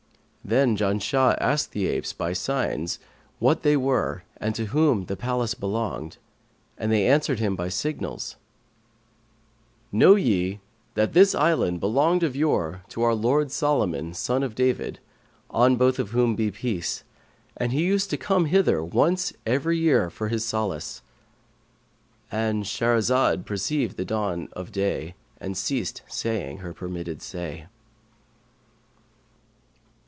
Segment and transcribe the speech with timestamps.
[0.43, 2.99] Then Janshah asked the apes by signs
[3.39, 6.17] what they were and to whom the palace belonged,
[6.77, 8.35] and they answered him by signals,
[9.93, 10.59] 'Know ye
[10.95, 14.99] that this island belonged of yore to our lord Solomon, son of David
[15.49, 17.03] (on both of whom be peace!),
[17.55, 24.03] and he used to come hither once every year for his solace,'"—And Shahrazad perceived the
[24.03, 27.67] dawn of day and ceased saying her permitted say.